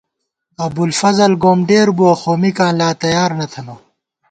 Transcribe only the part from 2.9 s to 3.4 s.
تیار